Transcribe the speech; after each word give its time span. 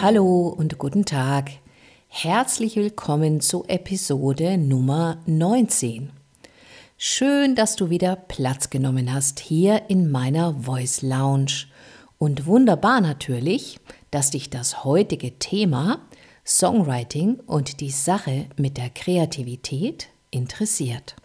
Hallo 0.00 0.46
und 0.46 0.78
guten 0.78 1.04
Tag. 1.04 1.50
Herzlich 2.06 2.76
willkommen 2.76 3.40
zu 3.40 3.64
Episode 3.66 4.56
Nummer 4.56 5.18
19. 5.26 6.10
Schön, 6.96 7.56
dass 7.56 7.74
du 7.74 7.90
wieder 7.90 8.14
Platz 8.14 8.70
genommen 8.70 9.12
hast 9.12 9.40
hier 9.40 9.90
in 9.90 10.08
meiner 10.08 10.54
Voice 10.54 11.02
Lounge. 11.02 11.66
Und 12.16 12.46
wunderbar 12.46 13.00
natürlich, 13.00 13.80
dass 14.12 14.30
dich 14.30 14.50
das 14.50 14.84
heutige 14.84 15.36
Thema 15.40 15.98
Songwriting 16.46 17.40
und 17.40 17.80
die 17.80 17.90
Sache 17.90 18.46
mit 18.56 18.76
der 18.76 18.90
Kreativität 18.90 20.10
interessiert. 20.30 21.16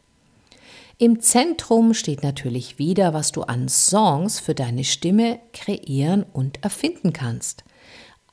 Im 0.97 1.19
Zentrum 1.19 1.93
steht 1.93 2.23
natürlich 2.23 2.79
wieder, 2.79 3.13
was 3.13 3.31
du 3.31 3.43
an 3.43 3.69
Songs 3.69 4.39
für 4.39 4.55
deine 4.55 4.83
Stimme 4.83 5.39
kreieren 5.53 6.23
und 6.23 6.63
erfinden 6.63 7.13
kannst. 7.13 7.63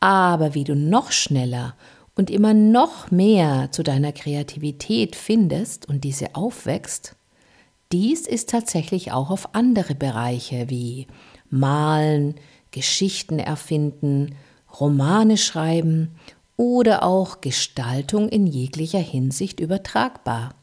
Aber 0.01 0.55
wie 0.55 0.65
du 0.65 0.75
noch 0.75 1.13
schneller 1.13 1.75
und 2.17 2.31
immer 2.31 2.55
noch 2.55 3.11
mehr 3.11 3.69
zu 3.71 3.83
deiner 3.83 4.13
Kreativität 4.13 5.15
findest 5.15 5.89
und 5.89 6.05
diese 6.05 6.35
aufwächst, 6.35 7.15
dies 7.93 8.27
ist 8.27 8.51
tatsächlich 8.51 9.13
auch 9.13 9.31
auf 9.31 9.55
andere 9.55 9.95
Bereiche 9.95 10.71
wie 10.71 11.07
Malen, 11.51 12.37
Geschichten 12.71 13.39
erfinden, 13.39 14.37
Romane 14.79 15.37
schreiben 15.37 16.13
oder 16.57 17.03
auch 17.03 17.41
Gestaltung 17.41 18.29
in 18.29 18.47
jeglicher 18.47 19.01
Hinsicht 19.01 19.61
übertragbar. 19.61 20.55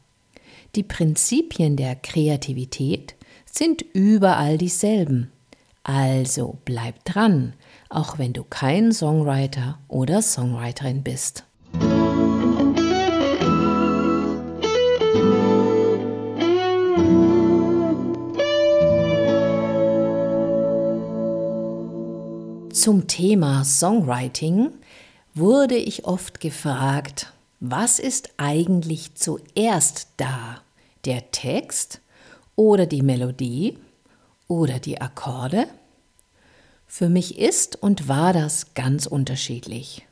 Die 0.74 0.82
Prinzipien 0.82 1.76
der 1.76 1.96
Kreativität 1.96 3.14
sind 3.44 3.82
überall 3.92 4.58
dieselben. 4.58 5.30
Also 5.82 6.58
bleib 6.64 7.04
dran, 7.04 7.54
auch 7.88 8.18
wenn 8.18 8.32
du 8.32 8.44
kein 8.44 8.92
Songwriter 8.92 9.78
oder 9.88 10.22
Songwriterin 10.22 11.02
bist. 11.02 11.44
Zum 22.72 23.06
Thema 23.08 23.64
Songwriting 23.64 24.70
wurde 25.34 25.76
ich 25.76 26.04
oft 26.04 26.40
gefragt, 26.40 27.32
was 27.60 27.98
ist 27.98 28.30
eigentlich 28.36 29.14
zuerst 29.14 30.08
da? 30.16 30.62
Der 31.04 31.30
Text 31.32 32.00
oder 32.54 32.86
die 32.86 33.02
Melodie 33.02 33.78
oder 34.46 34.78
die 34.78 35.00
Akkorde? 35.00 35.66
Für 36.90 37.10
mich 37.10 37.38
ist 37.38 37.80
und 37.80 38.08
war 38.08 38.32
das 38.32 38.74
ganz 38.74 39.06
unterschiedlich. 39.06 40.06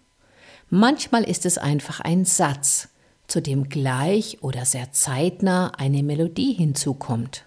Manchmal 0.69 1.24
ist 1.24 1.46
es 1.46 1.58
einfach 1.58 2.00
ein 2.00 2.24
Satz, 2.24 2.88
zu 3.27 3.41
dem 3.41 3.69
gleich 3.69 4.42
oder 4.42 4.64
sehr 4.64 4.92
zeitnah 4.92 5.72
eine 5.78 6.02
Melodie 6.02 6.52
hinzukommt. 6.52 7.44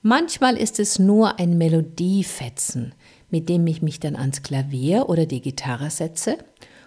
Manchmal 0.00 0.56
ist 0.56 0.78
es 0.78 0.98
nur 0.98 1.38
ein 1.38 1.58
Melodiefetzen, 1.58 2.94
mit 3.30 3.48
dem 3.48 3.66
ich 3.66 3.82
mich 3.82 4.00
dann 4.00 4.16
ans 4.16 4.42
Klavier 4.42 5.08
oder 5.08 5.26
die 5.26 5.42
Gitarre 5.42 5.90
setze, 5.90 6.38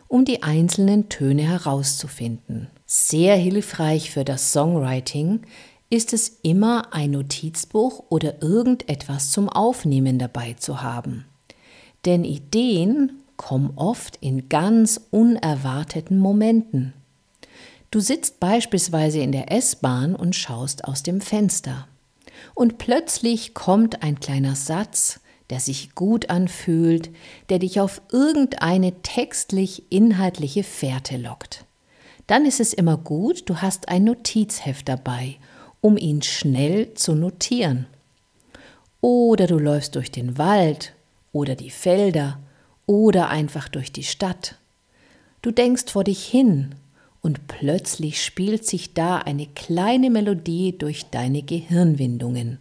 um 0.07 0.25
die 0.25 0.43
einzelnen 0.43 1.09
Töne 1.09 1.43
herauszufinden. 1.43 2.69
Sehr 2.85 3.35
hilfreich 3.35 4.11
für 4.11 4.23
das 4.23 4.51
Songwriting 4.53 5.41
ist 5.89 6.13
es 6.13 6.39
immer, 6.41 6.93
ein 6.93 7.11
Notizbuch 7.11 8.05
oder 8.09 8.41
irgendetwas 8.41 9.29
zum 9.29 9.49
Aufnehmen 9.49 10.17
dabei 10.17 10.53
zu 10.53 10.81
haben. 10.81 11.25
Denn 12.05 12.23
Ideen 12.23 13.23
kommen 13.37 13.73
oft 13.75 14.17
in 14.17 14.49
ganz 14.49 14.99
unerwarteten 15.11 16.17
Momenten. 16.17 16.93
Du 17.91 17.99
sitzt 17.99 18.39
beispielsweise 18.39 19.19
in 19.19 19.31
der 19.31 19.51
S-Bahn 19.51 20.15
und 20.15 20.35
schaust 20.35 20.85
aus 20.85 21.03
dem 21.03 21.21
Fenster. 21.21 21.87
Und 22.55 22.77
plötzlich 22.77 23.53
kommt 23.53 24.03
ein 24.03 24.19
kleiner 24.19 24.55
Satz, 24.55 25.19
der 25.49 25.59
sich 25.59 25.93
gut 25.93 26.29
anfühlt, 26.29 27.11
der 27.49 27.59
dich 27.59 27.79
auf 27.79 28.01
irgendeine 28.11 29.01
textlich-inhaltliche 29.03 30.63
Fährte 30.63 31.17
lockt. 31.17 31.65
Dann 32.27 32.45
ist 32.45 32.59
es 32.59 32.73
immer 32.73 32.97
gut, 32.97 33.49
du 33.49 33.57
hast 33.61 33.89
ein 33.89 34.05
Notizheft 34.05 34.89
dabei, 34.89 35.35
um 35.81 35.97
ihn 35.97 36.21
schnell 36.21 36.93
zu 36.93 37.13
notieren. 37.13 37.85
Oder 39.01 39.47
du 39.47 39.59
läufst 39.59 39.95
durch 39.95 40.11
den 40.11 40.37
Wald 40.37 40.93
oder 41.33 41.55
die 41.55 41.69
Felder 41.69 42.39
oder 42.85 43.27
einfach 43.27 43.67
durch 43.67 43.91
die 43.91 44.03
Stadt. 44.03 44.55
Du 45.41 45.51
denkst 45.51 45.91
vor 45.91 46.05
dich 46.05 46.25
hin 46.25 46.75
und 47.21 47.47
plötzlich 47.49 48.23
spielt 48.23 48.65
sich 48.65 48.93
da 48.93 49.17
eine 49.17 49.47
kleine 49.47 50.09
Melodie 50.09 50.77
durch 50.77 51.09
deine 51.09 51.43
Gehirnwindungen. 51.43 52.59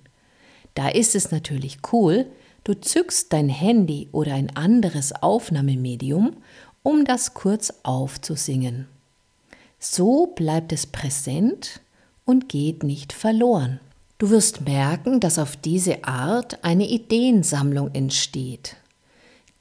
Da 0.74 0.88
ist 0.88 1.14
es 1.14 1.30
natürlich 1.30 1.78
cool, 1.92 2.26
Du 2.64 2.74
zückst 2.74 3.32
dein 3.32 3.48
Handy 3.48 4.08
oder 4.12 4.34
ein 4.34 4.54
anderes 4.56 5.12
Aufnahmemedium, 5.12 6.36
um 6.84 7.04
das 7.04 7.34
kurz 7.34 7.74
aufzusingen. 7.82 8.86
So 9.80 10.28
bleibt 10.28 10.72
es 10.72 10.86
präsent 10.86 11.80
und 12.24 12.48
geht 12.48 12.84
nicht 12.84 13.12
verloren. 13.12 13.80
Du 14.22 14.30
wirst 14.30 14.60
merken, 14.60 15.18
dass 15.18 15.40
auf 15.40 15.56
diese 15.56 16.04
Art 16.04 16.62
eine 16.62 16.88
Ideensammlung 16.88 17.92
entsteht. 17.92 18.76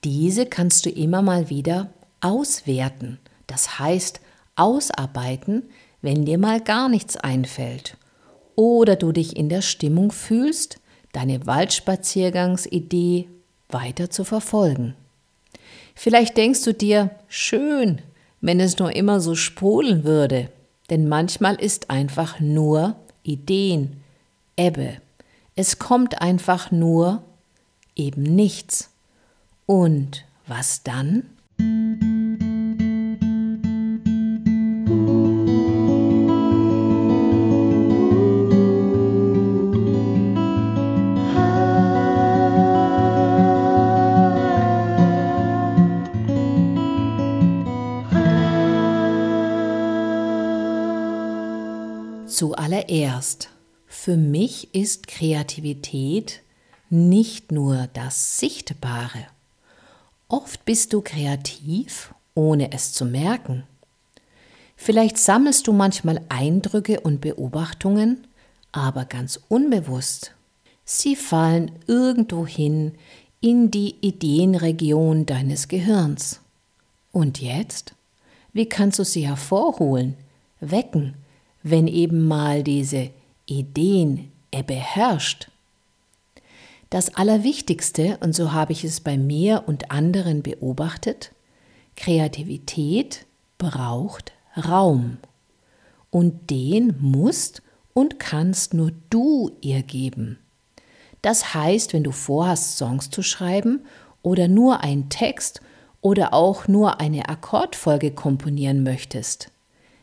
Diese 0.03 0.45
kannst 0.45 0.85
du 0.85 0.91
immer 0.91 1.23
mal 1.23 1.49
wieder 1.49 1.89
auswerten, 2.19 3.17
das 3.47 3.79
heißt 3.79 4.21
ausarbeiten, 4.55 5.63
wenn 6.03 6.25
dir 6.25 6.37
mal 6.37 6.61
gar 6.61 6.89
nichts 6.89 7.17
einfällt 7.17 7.97
oder 8.55 8.95
du 8.95 9.11
dich 9.11 9.35
in 9.35 9.49
der 9.49 9.63
Stimmung 9.63 10.11
fühlst, 10.11 10.79
deine 11.11 11.47
Waldspaziergangsidee 11.47 13.29
weiter 13.67 14.11
zu 14.11 14.23
verfolgen. 14.23 14.93
Vielleicht 15.95 16.37
denkst 16.37 16.63
du 16.65 16.75
dir, 16.75 17.09
schön, 17.27 18.03
wenn 18.41 18.59
es 18.59 18.77
nur 18.77 18.95
immer 18.95 19.21
so 19.21 19.33
sprudeln 19.33 20.03
würde, 20.03 20.51
denn 20.91 21.09
manchmal 21.09 21.55
ist 21.55 21.89
einfach 21.89 22.39
nur 22.39 22.95
Ideen, 23.23 24.00
Ebbe. 24.61 24.97
Es 25.55 25.79
kommt 25.79 26.21
einfach 26.21 26.69
nur 26.69 27.23
eben 27.95 28.21
nichts. 28.21 28.91
Und 29.65 30.23
was 30.45 30.83
dann? 30.83 31.23
Zuallererst, 52.27 53.50
für 54.03 54.17
mich 54.17 54.73
ist 54.73 55.05
Kreativität 55.07 56.41
nicht 56.89 57.51
nur 57.51 57.87
das 57.93 58.39
Sichtbare. 58.39 59.27
Oft 60.27 60.65
bist 60.65 60.93
du 60.93 61.01
kreativ, 61.01 62.11
ohne 62.33 62.71
es 62.71 62.93
zu 62.93 63.05
merken. 63.05 63.61
Vielleicht 64.75 65.19
sammelst 65.19 65.67
du 65.67 65.71
manchmal 65.71 66.19
Eindrücke 66.29 67.01
und 67.01 67.21
Beobachtungen, 67.21 68.25
aber 68.71 69.05
ganz 69.05 69.39
unbewusst. 69.49 70.33
Sie 70.83 71.15
fallen 71.15 71.71
irgendwohin 71.85 72.93
in 73.39 73.69
die 73.69 73.97
Ideenregion 74.01 75.27
deines 75.27 75.67
Gehirns. 75.67 76.39
Und 77.11 77.39
jetzt? 77.39 77.93
Wie 78.51 78.65
kannst 78.65 78.97
du 78.97 79.03
sie 79.03 79.27
hervorholen, 79.27 80.15
wecken, 80.59 81.13
wenn 81.61 81.87
eben 81.87 82.27
mal 82.27 82.63
diese 82.63 83.11
Ideen 83.59 84.31
er 84.51 84.63
beherrscht. 84.63 85.49
Das 86.89 87.15
Allerwichtigste, 87.15 88.17
und 88.21 88.35
so 88.35 88.51
habe 88.51 88.73
ich 88.73 88.83
es 88.83 88.99
bei 88.99 89.17
mir 89.17 89.63
und 89.67 89.91
anderen 89.91 90.43
beobachtet, 90.43 91.31
Kreativität 91.95 93.25
braucht 93.57 94.33
Raum. 94.57 95.17
Und 96.09 96.49
den 96.49 96.95
musst 96.99 97.61
und 97.93 98.19
kannst 98.19 98.73
nur 98.73 98.91
du 99.09 99.51
ihr 99.61 99.83
geben. 99.83 100.37
Das 101.21 101.53
heißt, 101.53 101.93
wenn 101.93 102.03
du 102.03 102.11
vorhast, 102.11 102.77
Songs 102.77 103.09
zu 103.09 103.21
schreiben 103.21 103.85
oder 104.21 104.47
nur 104.47 104.81
einen 104.81 105.09
Text 105.09 105.61
oder 106.01 106.33
auch 106.33 106.67
nur 106.67 106.99
eine 106.99 107.29
Akkordfolge 107.29 108.11
komponieren 108.11 108.83
möchtest, 108.83 109.51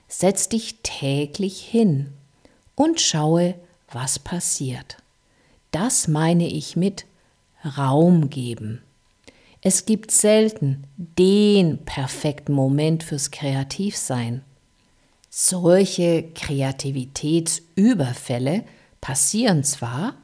Setz 0.09 0.49
dich 0.49 0.79
täglich 0.83 1.61
hin 1.61 2.15
und 2.79 3.01
schaue, 3.01 3.55
was 3.91 4.21
passiert. 4.21 4.99
Das 5.73 6.07
meine 6.07 6.47
ich 6.47 6.77
mit 6.77 7.07
Raum 7.77 8.31
geben. 8.31 8.83
Es 9.61 9.85
gibt 9.85 10.13
selten 10.13 10.85
den 10.97 11.85
perfekten 11.85 12.53
Moment 12.53 13.03
fürs 13.03 13.33
Kreativsein. 13.33 14.43
Solche 15.29 16.29
Kreativitätsüberfälle 16.35 18.63
passieren 19.01 19.65
zwar, 19.65 20.15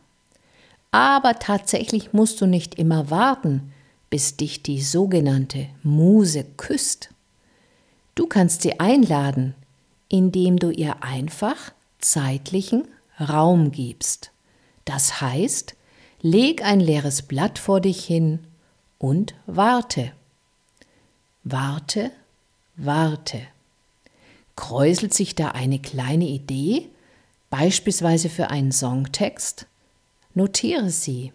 aber 0.93 1.41
tatsächlich 1.41 2.13
musst 2.13 2.41
du 2.41 2.47
nicht 2.47 2.77
immer 2.77 3.11
warten, 3.11 3.73
bis 4.11 4.37
dich 4.37 4.63
die 4.63 4.81
sogenannte 4.81 5.67
Muse 5.83 6.45
küsst. 6.57 7.11
Du 8.15 8.29
kannst 8.29 8.63
sie 8.63 8.79
einladen, 8.79 9.57
indem 10.09 10.61
du 10.61 10.71
ihr 10.71 11.03
einfach 11.03 11.73
zeitlichen 12.05 12.87
Raum 13.19 13.71
gibst. 13.71 14.31
Das 14.85 15.21
heißt, 15.21 15.75
leg 16.21 16.65
ein 16.65 16.81
leeres 16.81 17.23
Blatt 17.23 17.59
vor 17.59 17.81
dich 17.81 18.05
hin 18.05 18.47
und 18.99 19.35
warte. 19.47 20.13
Warte, 21.43 22.11
warte. 22.77 23.41
Kräuselt 24.57 25.15
sich 25.15 25.35
da 25.35 25.49
eine 25.49 25.79
kleine 25.79 26.27
Idee, 26.27 26.89
beispielsweise 27.51 28.29
für 28.29 28.51
einen 28.51 28.73
Songtext? 28.73 29.67
Notiere 30.35 30.91
sie. 30.91 31.33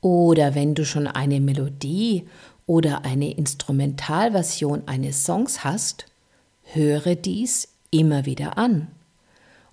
Oder 0.00 0.54
wenn 0.54 0.74
du 0.74 0.84
schon 0.84 1.06
eine 1.06 1.40
Melodie 1.40 2.26
oder 2.66 3.04
eine 3.04 3.32
Instrumentalversion 3.32 4.86
eines 4.86 5.24
Songs 5.24 5.64
hast, 5.64 6.06
höre 6.62 7.16
dies 7.16 7.68
immer 7.90 8.24
wieder 8.24 8.56
an 8.56 8.88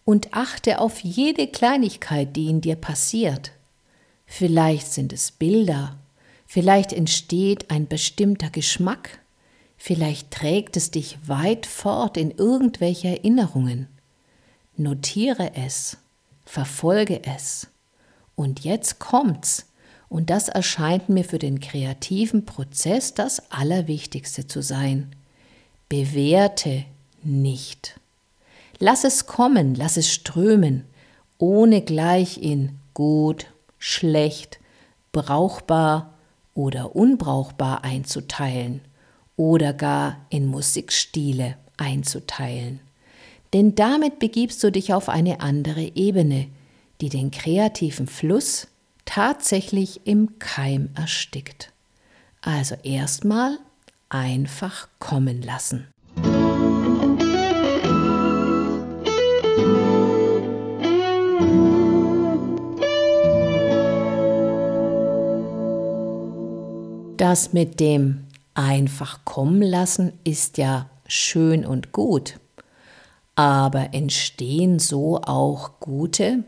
und 0.08 0.34
achte 0.34 0.80
auf 0.80 1.02
jede 1.02 1.48
Kleinigkeit, 1.48 2.38
die 2.38 2.48
in 2.48 2.62
dir 2.62 2.78
passiert. 2.78 3.52
Vielleicht 4.26 4.94
sind 4.94 5.12
es 5.12 5.32
Bilder, 5.32 5.98
vielleicht 6.46 6.94
entsteht 6.94 7.70
ein 7.72 7.90
bestimmter 7.90 8.50
Geschmack, 8.50 9.20
vielleicht 9.76 10.32
trägt 10.32 10.78
es 10.78 10.92
dich 10.92 11.18
weit 11.28 11.66
fort 11.66 12.16
in 12.16 12.32
irgendwelche 12.32 13.10
Erinnerungen. 13.10 13.90
Notiere 14.78 15.52
es, 15.56 15.98
verfolge 16.46 17.22
es. 17.26 17.68
Und 18.38 18.62
jetzt 18.62 19.00
kommt's, 19.00 19.66
und 20.08 20.30
das 20.30 20.48
erscheint 20.48 21.10
mir 21.10 21.26
für 21.26 21.40
den 21.40 21.60
kreativen 21.60 22.46
Prozess 22.46 23.14
das 23.14 23.52
Allerwichtigste 23.52 24.48
zu 24.48 24.62
sein. 24.62 25.14
Bewerte 25.90 26.86
nicht. 27.24 28.00
Lass 28.80 29.04
es 29.04 29.26
kommen, 29.26 29.76
lass 29.76 29.98
es 29.98 30.14
strömen, 30.14 30.86
ohne 31.38 31.82
gleich 31.82 32.38
in 32.38 32.78
gut, 32.94 33.48
schlecht, 33.80 34.60
brauchbar 35.12 36.14
oder 36.54 36.96
unbrauchbar 36.96 37.84
einzuteilen 37.84 38.82
oder 39.36 39.74
gar 39.74 40.26
in 40.30 40.48
Musikstile 40.48 41.58
einzuteilen. 41.78 42.80
Denn 43.54 43.76
damit 43.76 44.20
begibst 44.20 44.64
du 44.64 44.72
dich 44.72 44.94
auf 44.94 45.10
eine 45.10 45.40
andere 45.42 45.96
Ebene, 45.96 46.48
die 47.02 47.10
den 47.10 47.32
kreativen 47.32 48.08
Fluss 48.08 48.68
tatsächlich 49.06 50.02
im 50.06 50.38
Keim 50.40 50.90
erstickt. 50.96 51.72
Also 52.42 52.76
erstmal 52.84 53.58
einfach 54.10 54.88
kommen 55.00 55.42
lassen. 55.42 55.88
Das 67.30 67.52
mit 67.52 67.82
dem 67.82 68.26
einfach 68.54 69.26
kommen 69.26 69.62
lassen 69.62 70.14
ist 70.24 70.58
ja 70.58 70.90
schön 71.08 71.66
und 71.66 71.92
gut. 71.92 72.40
Aber 73.36 73.94
entstehen 73.94 74.80
so 74.80 75.20
auch 75.24 75.82
gute 75.82 76.46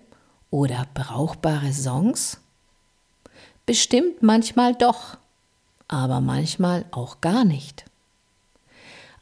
oder 0.50 0.88
brauchbare 0.94 1.74
Songs? 1.74 2.40
Bestimmt 3.66 4.24
manchmal 4.24 4.74
doch, 4.74 5.18
aber 5.90 6.22
manchmal 6.22 6.86
auch 6.92 7.20
gar 7.20 7.44
nicht. 7.44 7.84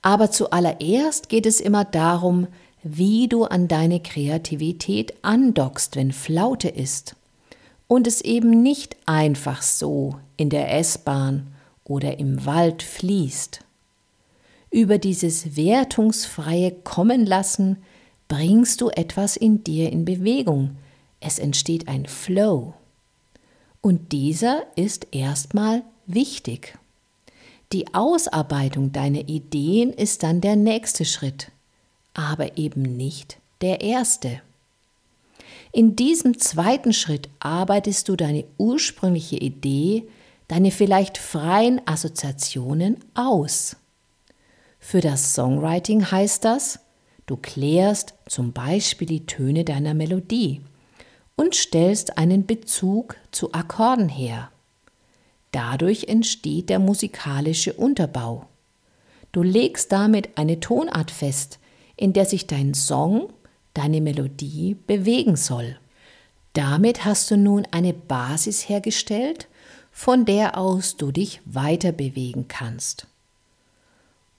Aber 0.04 0.30
zuallererst 0.30 1.28
geht 1.28 1.48
es 1.48 1.60
immer 1.60 1.86
darum, 1.86 2.46
wie 2.84 3.28
du 3.28 3.46
an 3.46 3.68
deine 3.68 4.00
Kreativität 4.00 5.16
andockst, 5.24 5.96
wenn 5.96 6.12
Flaute 6.12 6.70
ist 6.70 7.16
und 7.88 8.08
es 8.08 8.22
eben 8.22 8.62
nicht 8.62 8.96
einfach 9.06 9.62
so 9.62 10.18
in 10.36 10.50
der 10.50 10.74
S-Bahn 10.78 11.48
oder 11.84 12.20
im 12.20 12.46
Wald 12.46 12.84
fließt. 12.84 13.62
Über 14.70 14.98
dieses 14.98 15.56
wertungsfreie 15.56 16.72
Kommen 16.72 17.26
lassen 17.26 17.78
bringst 18.28 18.82
du 18.82 18.90
etwas 18.90 19.38
in 19.38 19.64
dir 19.64 19.92
in 19.92 20.04
Bewegung. 20.04 20.76
Es 21.22 21.40
entsteht 21.40 21.88
ein 21.88 22.06
Flow. 22.06 22.74
Und 23.82 24.12
dieser 24.12 24.64
ist 24.76 25.08
erstmal 25.12 25.84
wichtig. 26.06 26.78
Die 27.72 27.94
Ausarbeitung 27.94 28.92
deiner 28.92 29.28
Ideen 29.30 29.92
ist 29.94 30.24
dann 30.24 30.42
der 30.42 30.56
nächste 30.56 31.06
Schritt, 31.06 31.52
aber 32.14 32.58
eben 32.58 32.82
nicht 32.82 33.38
der 33.62 33.82
erste. 33.82 34.42
In 35.72 35.96
diesem 35.96 36.40
zweiten 36.40 36.94
Schritt 36.94 37.30
arbeitest 37.40 38.10
du 38.10 38.16
deine 38.16 38.46
ursprüngliche 38.58 39.38
Idee, 39.38 40.08
deine 40.48 40.72
vielleicht 40.72 41.18
freien 41.18 41.82
Assoziationen 41.86 42.98
aus. 43.14 43.76
Für 44.80 45.02
das 45.02 45.34
Songwriting 45.34 46.10
heißt 46.10 46.46
das, 46.46 46.80
du 47.26 47.36
klärst 47.36 48.14
zum 48.28 48.54
Beispiel 48.54 49.08
die 49.08 49.26
Töne 49.26 49.66
deiner 49.66 49.94
Melodie 49.94 50.62
und 51.36 51.56
stellst 51.56 52.18
einen 52.18 52.46
Bezug 52.46 53.18
zu 53.32 53.54
Akkorden 53.54 54.10
her. 54.10 54.50
Dadurch 55.52 56.06
entsteht 56.06 56.70
der 56.70 56.80
musikalische 56.80 57.74
Unterbau. 57.74 58.46
Du 59.32 59.44
legst 59.44 59.92
damit 59.92 60.38
eine 60.38 60.60
Tonart 60.60 61.12
fest, 61.12 61.60
in 61.96 62.14
der 62.14 62.26
sich 62.26 62.48
dein 62.48 62.74
Song, 62.74 63.34
deine 63.78 64.02
Melodie 64.02 64.76
bewegen 64.88 65.36
soll. 65.36 65.78
Damit 66.54 67.06
hast 67.06 67.30
du 67.30 67.38
nun 67.38 67.68
eine 67.72 67.94
Basis 67.94 68.68
hergestellt, 68.68 69.48
von 69.92 70.26
der 70.26 70.58
aus 70.58 70.98
du 70.98 71.12
dich 71.12 71.42
weiter 71.46 71.92
bewegen 71.92 72.48
kannst. 72.48 73.08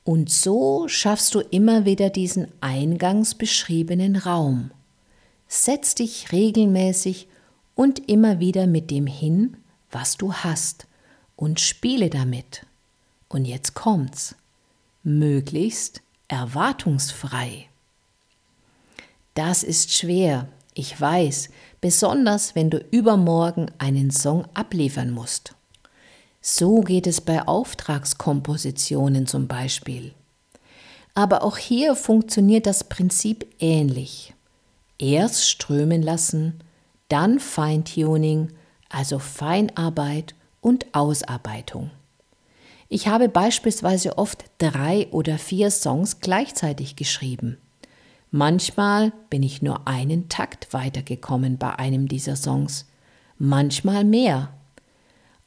Und 0.05 0.31
so 0.31 0.89
schaffst 0.89 1.35
du 1.35 1.41
immer 1.41 1.85
wieder 1.85 2.11
diesen 2.11 2.49
eingangs 2.61 3.35
beschriebenen 3.35 4.17
Raum. 4.17 4.71
Setz 5.47 5.95
dich 5.95 6.33
regelmäßig 6.33 7.29
und 7.75 8.09
immer 8.09 8.41
wieder 8.41 8.67
mit 8.67 8.91
dem 8.91 9.07
hin, 9.07 9.57
was 9.91 10.17
du 10.17 10.33
hast, 10.33 10.87
und 11.37 11.61
spiele 11.61 12.11
damit. 12.11 12.67
Und 13.29 13.45
jetzt 13.45 13.75
kommt's. 13.75 14.35
Möglichst 15.05 16.03
erwartungsfrei. 16.27 17.69
Das 19.39 19.63
ist 19.63 19.93
schwer, 19.95 20.49
ich 20.75 21.01
weiß, 21.01 21.51
besonders 21.81 22.57
wenn 22.57 22.71
du 22.71 22.79
übermorgen 22.91 23.71
einen 23.79 24.11
Song 24.11 24.47
abliefern 24.53 25.13
musst. 25.13 25.55
So 26.41 26.81
geht 26.81 27.07
es 27.07 27.21
bei 27.21 27.47
Auftragskompositionen 27.47 29.29
zum 29.29 29.47
Beispiel. 29.47 30.13
Aber 31.15 31.45
auch 31.45 31.57
hier 31.57 31.95
funktioniert 31.95 32.67
das 32.67 32.83
Prinzip 32.83 33.47
ähnlich. 33.61 34.35
Erst 34.99 35.49
strömen 35.49 36.03
lassen, 36.03 36.59
dann 37.09 37.39
Feintuning, 37.39 38.49
also 38.89 39.21
Feinarbeit 39.21 40.35
und 40.61 40.93
Ausarbeitung. 40.97 41.93
Ich 42.89 43.07
habe 43.07 43.29
beispielsweise 43.29 44.19
oft 44.19 44.47
drei 44.59 45.07
oder 45.13 45.39
vier 45.39 45.71
Songs 45.71 46.19
gleichzeitig 46.19 46.97
geschrieben. 46.97 47.59
Manchmal 48.31 49.13
bin 49.31 49.43
ich 49.43 49.63
nur 49.63 49.89
einen 49.89 50.29
Takt 50.29 50.75
weitergekommen 50.75 51.57
bei 51.57 51.79
einem 51.79 52.09
dieser 52.09 52.37
Songs, 52.37 52.87
manchmal 53.39 54.05
mehr. 54.05 54.51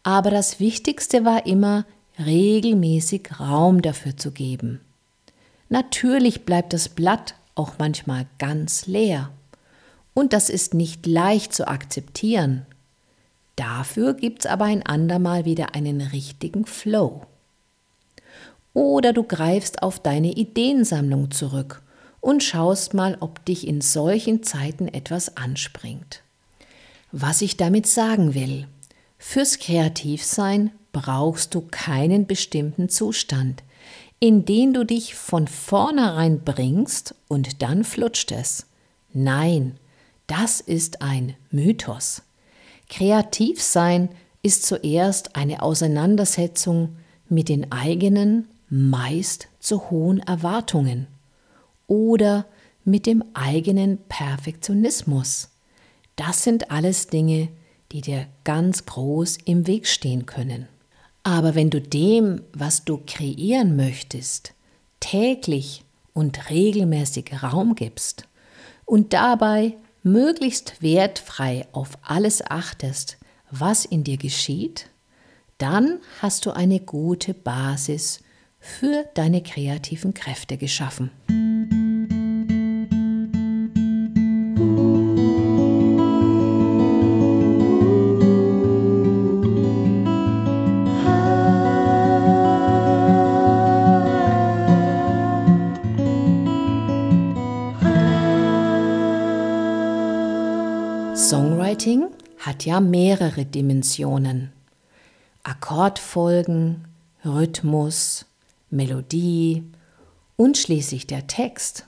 Aber 0.02 0.32
das 0.32 0.60
Wichtigste 0.60 1.24
war 1.24 1.46
immer, 1.46 1.86
regelmäßig 2.18 3.40
Raum 3.40 3.84
dafür 3.84 4.18
zu 4.18 4.32
geben. 4.32 4.82
Natürlich 5.70 6.44
bleibt 6.44 6.74
das 6.74 6.90
Blatt 6.90 7.36
auch 7.54 7.74
manchmal 7.78 8.26
ganz 8.40 8.88
leer. 8.88 9.30
Und 10.14 10.34
das 10.34 10.50
ist 10.50 10.74
nicht 10.74 11.06
leicht 11.06 11.54
zu 11.54 11.68
akzeptieren. 11.68 12.66
Dafür 13.56 14.16
gibt's 14.16 14.48
aber 14.48 14.66
ein 14.66 14.84
andermal 14.84 15.46
wieder 15.46 15.76
einen 15.76 16.02
richtigen 16.02 16.66
Flow. 16.66 17.22
Oder 18.74 19.14
du 19.14 19.24
greifst 19.24 19.84
auf 19.84 20.00
deine 20.00 20.32
Ideensammlung 20.32 21.30
zurück 21.30 21.82
und 22.22 22.44
schaust 22.44 22.94
mal, 22.94 23.18
ob 23.20 23.44
dich 23.46 23.68
in 23.68 23.82
solchen 23.82 24.44
Zeiten 24.44 24.88
etwas 24.88 25.36
anspringt. 25.36 26.22
Was 27.12 27.42
ich 27.42 27.58
damit 27.58 27.88
sagen 27.88 28.36
will, 28.36 28.68
fürs 29.18 29.60
Kreativsein 29.60 30.72
brauchst 30.94 31.54
du 31.54 31.62
keinen 31.62 32.28
bestimmten 32.28 32.90
Zustand, 32.90 33.64
in 34.20 34.46
den 34.46 34.74
du 34.74 34.86
dich 34.86 35.16
von 35.16 35.48
vornherein 35.48 36.42
bringst 36.42 37.16
und 37.28 37.62
dann 37.62 37.84
flutscht 37.84 38.32
es. 38.32 38.68
Nein, 39.14 39.78
das 40.28 40.62
ist 40.62 41.02
ein 41.02 41.36
Mythos. 41.50 42.22
Kreativ 42.88 43.62
sein 43.62 44.10
ist 44.44 44.66
zuerst 44.66 45.36
eine 45.36 45.64
Auseinandersetzung 45.64 46.98
mit 47.30 47.50
den 47.50 47.72
eigenen, 47.72 48.48
meist 48.70 49.48
zu 49.60 49.90
hohen 49.90 50.20
Erwartungen 50.20 51.08
oder 51.92 52.46
mit 52.86 53.06
dem 53.06 53.22
eigenen 53.34 53.98
Perfektionismus. 54.08 55.50
Das 56.16 56.42
sind 56.42 56.72
alles 56.72 57.08
Dinge, 57.08 57.50
die 57.92 58.00
dir 58.00 58.28
ganz 58.46 58.86
groß 58.86 59.40
im 59.44 59.68
Weg 59.68 59.86
stehen 59.88 60.26
können. 60.26 60.70
Aber 61.24 61.54
wenn 61.54 61.70
du 61.70 61.82
dem, 61.82 62.44
was 62.54 62.86
du 62.86 63.02
kreieren 63.06 63.76
möchtest, 63.76 64.54
täglich 65.02 65.84
und 66.14 66.50
regelmäßig 66.50 67.44
Raum 67.44 67.76
gibst 67.76 68.26
und 68.86 69.12
dabei 69.12 69.76
möglichst 70.02 70.82
wertfrei 70.82 71.68
auf 71.74 71.98
alles 72.04 72.42
achtest, 72.50 73.18
was 73.52 73.84
in 73.84 74.06
dir 74.06 74.18
geschieht, 74.18 74.88
dann 75.58 76.00
hast 76.22 76.46
du 76.46 76.52
eine 76.52 76.80
gute 76.80 77.34
Basis 77.34 78.22
für 78.62 79.06
deine 79.14 79.44
kreativen 79.44 80.14
Kräfte 80.14 80.56
geschaffen. 80.56 81.12
Ja 102.72 102.80
mehrere 102.80 103.44
Dimensionen. 103.44 104.54
Akkordfolgen, 105.44 106.88
Rhythmus, 107.26 108.26
Melodie 108.70 109.64
und 110.38 110.58
schließlich 110.58 111.06
der 111.06 111.28
Text. 111.28 111.86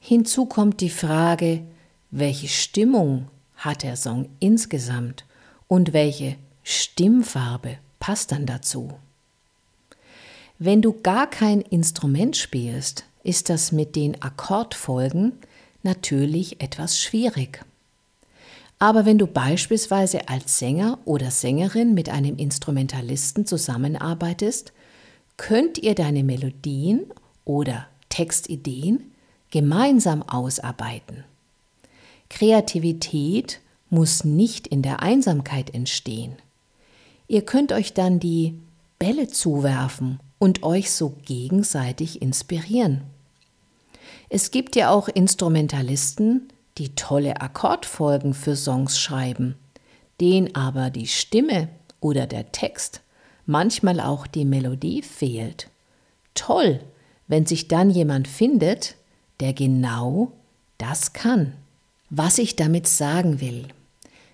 Hinzu 0.00 0.46
kommt 0.46 0.80
die 0.80 0.90
Frage, 0.90 1.62
welche 2.10 2.48
Stimmung 2.48 3.28
hat 3.54 3.84
der 3.84 3.94
Song 3.94 4.28
insgesamt 4.40 5.26
und 5.68 5.92
welche 5.92 6.34
Stimmfarbe 6.64 7.78
passt 8.00 8.32
dann 8.32 8.46
dazu. 8.46 8.90
Wenn 10.58 10.82
du 10.82 10.92
gar 10.92 11.30
kein 11.30 11.60
Instrument 11.60 12.36
spielst, 12.36 13.04
ist 13.22 13.48
das 13.48 13.70
mit 13.70 13.94
den 13.94 14.20
Akkordfolgen 14.20 15.34
natürlich 15.84 16.60
etwas 16.60 16.98
schwierig. 16.98 17.64
Aber 18.82 19.04
wenn 19.04 19.18
du 19.18 19.26
beispielsweise 19.26 20.28
als 20.28 20.58
Sänger 20.58 20.98
oder 21.04 21.30
Sängerin 21.30 21.92
mit 21.92 22.08
einem 22.08 22.36
Instrumentalisten 22.36 23.44
zusammenarbeitest, 23.44 24.72
könnt 25.36 25.76
ihr 25.78 25.94
deine 25.94 26.24
Melodien 26.24 27.04
oder 27.44 27.86
Textideen 28.08 29.12
gemeinsam 29.50 30.22
ausarbeiten. 30.22 31.24
Kreativität 32.30 33.60
muss 33.90 34.24
nicht 34.24 34.66
in 34.66 34.80
der 34.80 35.02
Einsamkeit 35.02 35.74
entstehen. 35.74 36.36
Ihr 37.28 37.42
könnt 37.42 37.72
euch 37.72 37.92
dann 37.92 38.18
die 38.18 38.58
Bälle 38.98 39.28
zuwerfen 39.28 40.20
und 40.38 40.62
euch 40.62 40.90
so 40.90 41.16
gegenseitig 41.26 42.22
inspirieren. 42.22 43.02
Es 44.30 44.50
gibt 44.50 44.74
ja 44.74 44.90
auch 44.90 45.08
Instrumentalisten, 45.08 46.48
die 46.80 46.94
tolle 46.94 47.42
Akkordfolgen 47.42 48.32
für 48.32 48.56
Songs 48.56 48.98
schreiben, 48.98 49.54
denen 50.18 50.54
aber 50.54 50.88
die 50.88 51.06
Stimme 51.06 51.68
oder 52.00 52.26
der 52.26 52.52
Text, 52.52 53.02
manchmal 53.44 54.00
auch 54.00 54.26
die 54.26 54.46
Melodie 54.46 55.02
fehlt. 55.02 55.68
Toll, 56.34 56.80
wenn 57.28 57.44
sich 57.44 57.68
dann 57.68 57.90
jemand 57.90 58.28
findet, 58.28 58.96
der 59.40 59.52
genau 59.52 60.32
das 60.78 61.12
kann. 61.12 61.52
Was 62.08 62.38
ich 62.38 62.56
damit 62.56 62.86
sagen 62.88 63.42
will, 63.42 63.68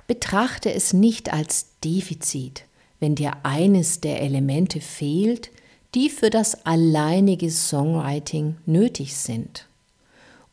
betrachte 0.06 0.72
es 0.72 0.92
nicht 0.92 1.32
als 1.32 1.72
Defizit, 1.82 2.64
wenn 3.00 3.16
dir 3.16 3.32
eines 3.42 4.00
der 4.00 4.22
Elemente 4.22 4.80
fehlt, 4.80 5.50
die 5.96 6.10
für 6.10 6.30
das 6.30 6.64
alleinige 6.64 7.50
Songwriting 7.50 8.56
nötig 8.66 9.16
sind 9.16 9.65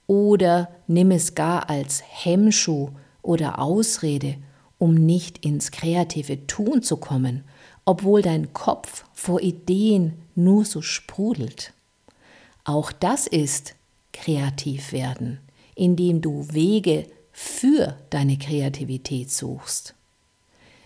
oder 0.07 0.69
nimm 0.87 1.11
es 1.11 1.35
gar 1.35 1.69
als 1.69 2.03
Hemmschuh 2.05 2.89
oder 3.21 3.59
Ausrede, 3.59 4.35
um 4.77 4.95
nicht 4.95 5.45
ins 5.45 5.71
kreative 5.71 6.45
Tun 6.47 6.81
zu 6.83 6.97
kommen, 6.97 7.43
obwohl 7.85 8.21
dein 8.21 8.53
Kopf 8.53 9.05
vor 9.13 9.41
Ideen 9.41 10.13
nur 10.35 10.65
so 10.65 10.81
sprudelt. 10.81 11.73
Auch 12.65 12.91
das 12.91 13.27
ist 13.27 13.75
kreativ 14.11 14.91
werden, 14.91 15.39
indem 15.75 16.21
du 16.21 16.47
Wege 16.51 17.07
für 17.31 17.97
deine 18.09 18.37
Kreativität 18.37 19.31
suchst. 19.31 19.95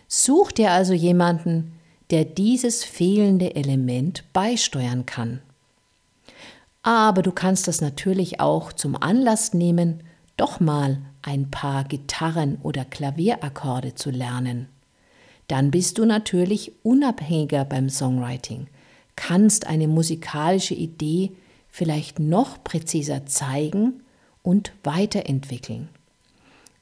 Such 0.07 0.51
dir 0.53 0.71
also 0.71 0.93
jemanden, 0.93 1.73
der 2.09 2.23
dieses 2.23 2.83
fehlende 2.83 3.55
Element 3.55 4.23
beisteuern 4.31 5.05
kann. 5.05 5.41
Aber 6.87 7.21
du 7.21 7.33
kannst 7.33 7.67
das 7.67 7.81
natürlich 7.81 8.39
auch 8.39 8.71
zum 8.71 8.95
Anlass 8.95 9.53
nehmen, 9.53 10.03
doch 10.37 10.61
mal 10.61 10.99
ein 11.21 11.51
paar 11.51 11.83
Gitarren- 11.83 12.59
oder 12.63 12.85
Klavierakkorde 12.85 13.93
zu 13.93 14.09
lernen. 14.09 14.69
Dann 15.49 15.69
bist 15.69 15.97
du 15.97 16.05
natürlich 16.05 16.71
unabhängiger 16.83 17.65
beim 17.65 17.89
Songwriting, 17.89 18.67
kannst 19.17 19.67
eine 19.67 19.89
musikalische 19.89 20.75
Idee 20.75 21.33
vielleicht 21.67 22.19
noch 22.19 22.63
präziser 22.63 23.25
zeigen 23.25 24.01
und 24.41 24.71
weiterentwickeln. 24.85 25.89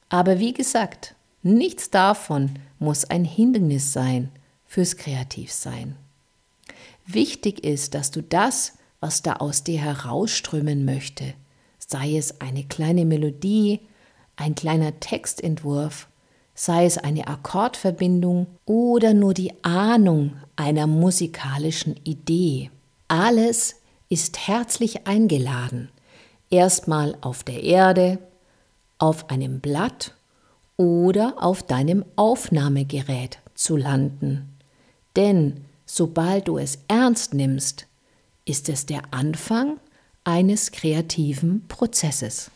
Aber 0.08 0.38
wie 0.38 0.52
gesagt, 0.52 1.16
nichts 1.42 1.90
davon 1.90 2.60
muss 2.78 3.06
ein 3.06 3.24
Hindernis 3.24 3.92
sein 3.92 4.30
fürs 4.66 4.96
Kreativsein. 4.98 5.96
Wichtig 7.06 7.64
ist, 7.64 7.94
dass 7.94 8.12
du 8.12 8.22
das, 8.22 8.74
was 9.00 9.22
da 9.22 9.34
aus 9.34 9.64
dir 9.64 9.78
herausströmen 9.80 10.84
möchte, 10.84 11.34
sei 11.78 12.16
es 12.16 12.40
eine 12.40 12.64
kleine 12.64 13.04
Melodie, 13.04 13.80
ein 14.36 14.54
kleiner 14.54 14.98
Textentwurf, 15.00 16.08
sei 16.54 16.86
es 16.86 16.98
eine 16.98 17.26
Akkordverbindung 17.26 18.46
oder 18.64 19.14
nur 19.14 19.34
die 19.34 19.52
Ahnung 19.62 20.32
einer 20.56 20.86
musikalischen 20.86 21.96
Idee. 22.04 22.70
Alles 23.08 23.76
ist 24.08 24.48
herzlich 24.48 25.06
eingeladen, 25.06 25.90
erstmal 26.50 27.16
auf 27.20 27.44
der 27.44 27.62
Erde, 27.62 28.18
auf 28.98 29.30
einem 29.30 29.60
Blatt 29.60 30.14
oder 30.76 31.34
auf 31.38 31.62
deinem 31.62 32.04
Aufnahmegerät 32.16 33.38
zu 33.54 33.76
landen. 33.76 34.56
Denn 35.14 35.64
sobald 35.84 36.48
du 36.48 36.58
es 36.58 36.78
ernst 36.88 37.34
nimmst, 37.34 37.86
ist 38.46 38.68
es 38.68 38.86
der 38.86 39.02
Anfang 39.10 39.78
eines 40.24 40.70
kreativen 40.70 41.66
Prozesses. 41.68 42.50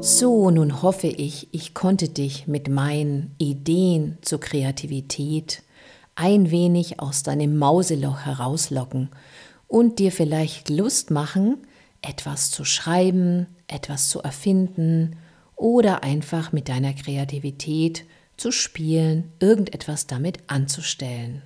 So, 0.00 0.50
nun 0.50 0.82
hoffe 0.82 1.08
ich, 1.08 1.48
ich 1.50 1.74
konnte 1.74 2.08
dich 2.08 2.46
mit 2.46 2.68
meinen 2.68 3.34
Ideen 3.38 4.18
zur 4.22 4.38
Kreativität 4.38 5.64
ein 6.14 6.52
wenig 6.52 7.00
aus 7.00 7.24
deinem 7.24 7.58
Mauseloch 7.58 8.20
herauslocken 8.20 9.10
und 9.66 9.98
dir 9.98 10.12
vielleicht 10.12 10.70
Lust 10.70 11.10
machen, 11.10 11.65
etwas 12.02 12.50
zu 12.50 12.64
schreiben, 12.64 13.46
etwas 13.68 14.08
zu 14.08 14.20
erfinden 14.20 15.16
oder 15.54 16.02
einfach 16.02 16.52
mit 16.52 16.68
deiner 16.68 16.92
Kreativität 16.92 18.04
zu 18.36 18.52
spielen, 18.52 19.32
irgendetwas 19.40 20.06
damit 20.06 20.38
anzustellen. 20.46 21.42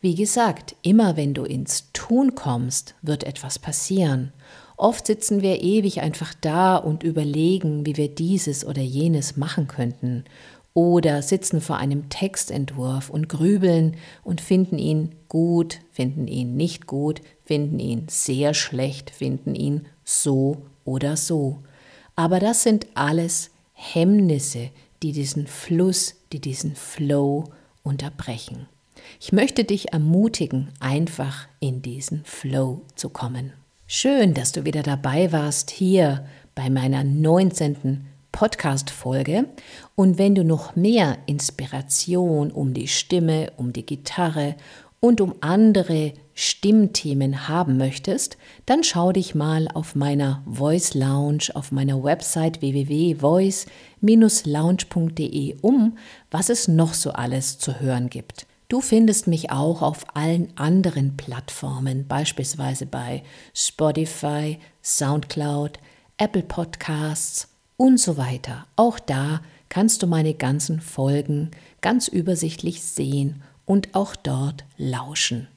Wie 0.00 0.14
gesagt, 0.14 0.76
immer 0.82 1.16
wenn 1.16 1.34
du 1.34 1.44
ins 1.44 1.90
Tun 1.92 2.34
kommst, 2.34 2.94
wird 3.02 3.24
etwas 3.24 3.58
passieren. 3.58 4.32
Oft 4.76 5.06
sitzen 5.06 5.42
wir 5.42 5.60
ewig 5.60 6.00
einfach 6.00 6.32
da 6.40 6.76
und 6.76 7.02
überlegen, 7.02 7.84
wie 7.84 7.96
wir 7.96 8.08
dieses 8.08 8.64
oder 8.64 8.80
jenes 8.80 9.36
machen 9.36 9.68
könnten 9.68 10.24
oder 10.74 11.22
sitzen 11.22 11.60
vor 11.60 11.76
einem 11.76 12.08
Textentwurf 12.08 13.10
und 13.10 13.28
grübeln 13.28 13.96
und 14.22 14.40
finden 14.40 14.78
ihn 14.78 15.14
gut, 15.28 15.80
finden 15.90 16.28
ihn 16.28 16.56
nicht 16.56 16.86
gut, 16.86 17.20
finden 17.44 17.78
ihn 17.78 18.06
sehr 18.08 18.54
schlecht, 18.54 19.10
finden 19.10 19.54
ihn 19.54 19.86
so 20.04 20.58
oder 20.84 21.16
so. 21.16 21.58
Aber 22.14 22.38
das 22.38 22.62
sind 22.62 22.86
alles 22.94 23.50
Hemmnisse, 23.72 24.70
die 25.02 25.12
diesen 25.12 25.46
Fluss, 25.46 26.16
die 26.32 26.40
diesen 26.40 26.76
Flow 26.76 27.44
unterbrechen. 27.82 28.68
Ich 29.18 29.32
möchte 29.32 29.64
dich 29.64 29.92
ermutigen, 29.92 30.68
einfach 30.78 31.48
in 31.58 31.82
diesen 31.82 32.24
Flow 32.24 32.82
zu 32.94 33.08
kommen. 33.08 33.52
Schön, 33.86 34.34
dass 34.34 34.52
du 34.52 34.64
wieder 34.64 34.82
dabei 34.82 35.32
warst 35.32 35.70
hier 35.70 36.24
bei 36.54 36.70
meiner 36.70 37.02
19. 37.02 38.06
Podcast-Folge. 38.32 39.46
Und 39.94 40.18
wenn 40.18 40.34
du 40.34 40.44
noch 40.44 40.74
mehr 40.76 41.16
Inspiration 41.26 42.50
um 42.50 42.74
die 42.74 42.88
Stimme, 42.88 43.52
um 43.56 43.72
die 43.72 43.86
Gitarre 43.86 44.56
und 45.00 45.20
um 45.20 45.34
andere 45.40 46.14
Stimmthemen 46.34 47.48
haben 47.48 47.76
möchtest, 47.76 48.38
dann 48.66 48.82
schau 48.82 49.12
dich 49.12 49.34
mal 49.34 49.68
auf 49.68 49.94
meiner 49.94 50.42
Voice 50.46 50.94
Lounge 50.94 51.50
auf 51.54 51.70
meiner 51.72 52.02
Website 52.02 52.62
www.voice-lounge.de 52.62 55.56
um, 55.60 55.98
was 56.30 56.48
es 56.48 56.68
noch 56.68 56.94
so 56.94 57.10
alles 57.10 57.58
zu 57.58 57.80
hören 57.80 58.08
gibt. 58.08 58.46
Du 58.70 58.80
findest 58.80 59.26
mich 59.26 59.50
auch 59.50 59.82
auf 59.82 60.04
allen 60.14 60.56
anderen 60.56 61.16
Plattformen, 61.16 62.06
beispielsweise 62.06 62.86
bei 62.86 63.24
Spotify, 63.52 64.60
SoundCloud, 64.80 65.80
Apple 66.18 66.44
Podcasts 66.44 67.48
und 67.80 67.98
so 67.98 68.18
weiter. 68.18 68.66
Auch 68.76 68.98
da 68.98 69.40
kannst 69.70 70.02
du 70.02 70.06
meine 70.06 70.34
ganzen 70.34 70.82
Folgen 70.82 71.50
ganz 71.80 72.08
übersichtlich 72.08 72.82
sehen 72.82 73.42
und 73.64 73.94
auch 73.94 74.14
dort 74.16 74.66
lauschen. 74.76 75.48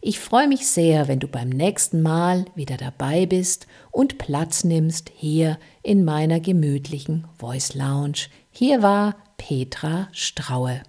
Ich 0.00 0.18
freue 0.18 0.48
mich 0.48 0.66
sehr, 0.66 1.08
wenn 1.08 1.18
du 1.18 1.28
beim 1.28 1.50
nächsten 1.50 2.00
Mal 2.00 2.46
wieder 2.54 2.78
dabei 2.78 3.26
bist 3.26 3.66
und 3.90 4.16
Platz 4.16 4.64
nimmst 4.64 5.10
hier 5.14 5.58
in 5.82 6.06
meiner 6.06 6.40
gemütlichen 6.40 7.26
Voice 7.36 7.74
Lounge. 7.74 8.28
Hier 8.50 8.80
war 8.80 9.16
Petra 9.36 10.08
Straue. 10.12 10.80